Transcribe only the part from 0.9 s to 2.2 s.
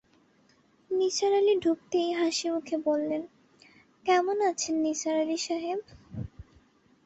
নিসার আলি ঢুকতেই